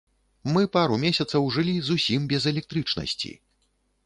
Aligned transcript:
Мы 0.53 0.61
пару 0.77 0.97
месяцаў 1.03 1.45
жылі 1.57 1.75
зусім 1.91 2.27
без 2.33 2.49
электрычнасці! 2.53 3.31